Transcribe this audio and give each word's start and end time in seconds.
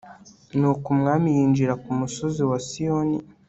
nuko 0.59 0.85
umwami 0.95 1.27
yinjira 1.37 1.73
ku 1.83 1.89
musozi 1.99 2.41
wa 2.49 2.57
siyoni 2.67 3.17